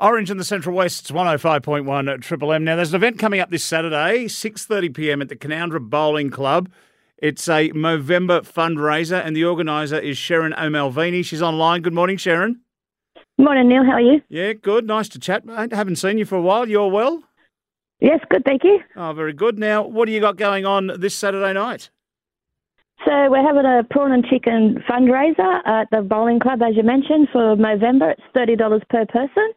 [0.00, 2.64] Orange in the Central West, it's 105.1 at Triple M.
[2.64, 6.70] Now, there's an event coming up this Saturday, 6.30pm at the Canowindra Bowling Club.
[7.18, 11.22] It's a Movember fundraiser, and the organiser is Sheryn O'Malveney.
[11.22, 11.82] She's online.
[11.82, 12.62] Good morning, Sharon.
[13.38, 13.84] Morning, Neil.
[13.84, 14.20] How are you?
[14.28, 14.86] Yeah, good.
[14.86, 15.72] Nice to chat, mate.
[15.72, 16.68] Haven't seen you for a while.
[16.68, 17.22] You're well?
[18.00, 18.80] Yes, good, thank you.
[18.96, 19.56] Oh, very good.
[19.56, 21.90] Now, what do you got going on this Saturday night?
[23.06, 27.28] So we're having a prawn and chicken fundraiser at the bowling club, as you mentioned,
[27.32, 28.12] for Movember.
[28.12, 29.52] It's thirty dollars per person.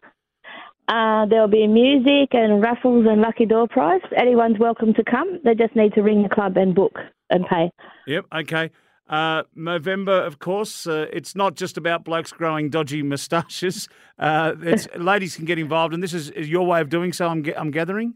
[0.87, 4.01] Uh, there'll be music and raffles and lucky door prize.
[4.15, 5.39] Anyone's welcome to come.
[5.43, 6.93] They just need to ring the club and book
[7.29, 7.71] and pay.
[8.07, 8.69] Yep, okay.
[9.07, 13.87] Uh, Movember, of course, uh, it's not just about blokes growing dodgy moustaches.
[14.17, 14.53] Uh,
[14.95, 17.69] ladies can get involved, and this is, is your way of doing so, I'm, I'm
[17.69, 18.13] gathering?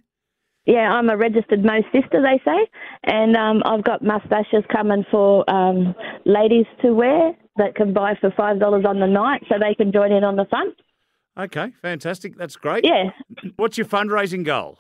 [0.66, 2.70] Yeah, I'm a registered Mo sister, they say,
[3.04, 5.94] and um, I've got moustaches coming for um,
[6.26, 10.14] ladies to wear that can buy for $5 on the night so they can join
[10.14, 10.74] in on the fun.
[11.40, 12.38] Okay, fantastic.
[12.38, 12.84] That's great.
[12.84, 13.12] Yeah.
[13.56, 14.80] What's your fundraising goal?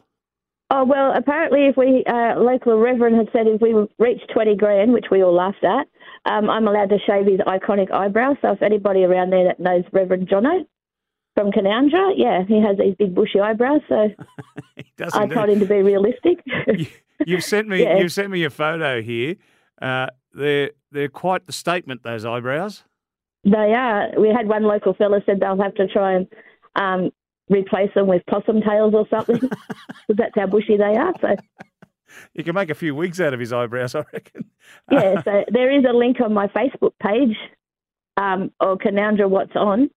[0.72, 4.94] Oh well, apparently, if we uh, local reverend had said if we reach twenty grand,
[4.94, 5.88] which we all laughed at,
[6.32, 8.36] um, I'm allowed to shave his iconic eyebrows.
[8.42, 10.66] So if anybody around there that knows Reverend Jono
[11.36, 13.82] from Canowindra, yeah, he has these big bushy eyebrows.
[13.88, 14.10] So
[15.14, 16.44] I told him to be realistic.
[17.26, 17.98] you, have sent me, yeah.
[17.98, 19.38] you've sent me a photo here.
[19.82, 22.04] Uh, they're they're quite the statement.
[22.04, 22.84] Those eyebrows.
[23.44, 24.10] They are.
[24.20, 26.28] We had one local fella said they'll have to try and
[26.76, 27.12] um,
[27.50, 31.14] replace them with possum tails or something because that's how bushy they are.
[31.22, 31.36] So
[32.34, 34.46] you can make a few wigs out of his eyebrows, I reckon.
[34.92, 37.36] yeah, so there is a link on my Facebook page
[38.18, 39.90] um, or Canowindra What's On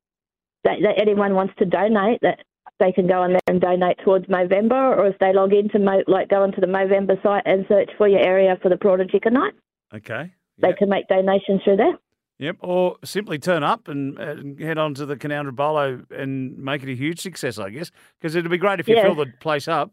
[0.65, 2.41] that, that, anyone wants to donate that
[2.78, 6.03] they can go on there and donate towards Movember or if they log into Mo,
[6.06, 9.11] like go onto the Movember site and search for your area for the prawn and
[9.11, 9.55] chicken night.
[9.95, 10.33] Okay.
[10.59, 10.70] Yep.
[10.70, 11.98] They can make donations through there.
[12.38, 16.83] Yep, or simply turn up and, and head on to the Canowindra Bolo and make
[16.83, 19.02] it a huge success, I guess, because it'd be great if you yeah.
[19.02, 19.92] fill the place up.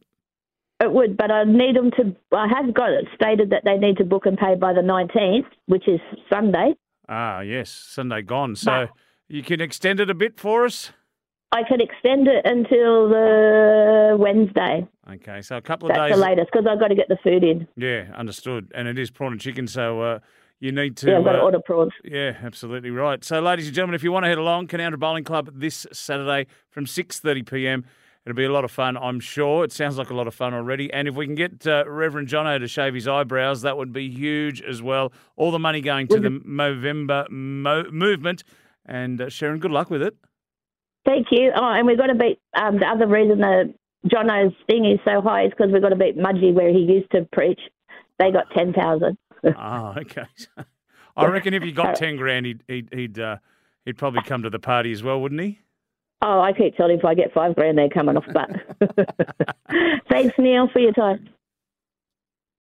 [0.82, 2.16] It would, but I need them to.
[2.32, 5.46] I have got it stated that they need to book and pay by the 19th,
[5.68, 6.74] which is Sunday.
[7.10, 8.56] Ah, yes, Sunday gone.
[8.56, 8.90] So but
[9.28, 10.92] you can extend it a bit for us?
[11.52, 14.88] I can extend it until the Wednesday.
[15.12, 16.10] Okay, so a couple of That's days.
[16.12, 17.68] That's the latest because I've got to get the food in.
[17.76, 18.72] Yeah, understood.
[18.74, 20.02] And it is prawn and chicken, so.
[20.02, 20.20] Uh,
[20.60, 21.10] you need to.
[21.10, 21.92] Yeah, I've got to uh, order prawns.
[22.04, 23.24] Yeah, absolutely right.
[23.24, 26.48] So, ladies and gentlemen, if you want to head along, Canowindra Bowling Club this Saturday
[26.70, 27.86] from 6.30 p.m.,
[28.26, 29.64] It'll be a lot of fun, I'm sure.
[29.64, 30.92] It sounds like a lot of fun already.
[30.94, 34.10] And if we can get uh, Reverend Jono to shave his eyebrows, that would be
[34.10, 35.12] huge as well.
[35.36, 38.44] All the money going to the Movember mo- movement.
[38.86, 40.16] And uh, Sheryn, good luck with it.
[41.06, 41.52] Thank you.
[41.56, 43.74] Oh, and we've got to beat um, the other reason that
[44.06, 47.10] Jono's thing is so high is because we've got to beat Mudgee where he used
[47.12, 47.60] to preach.
[48.20, 50.26] They got 10,000 oh, okay.
[51.18, 53.38] I reckon if he got ten grand, he'd he'd he'd, uh,
[53.86, 55.60] he'd probably come to the party as well, wouldn't he?
[56.22, 58.26] Oh, I keep telling if I get five grand, they're coming off.
[58.34, 58.50] But
[60.10, 61.30] thanks, Neil, for your time.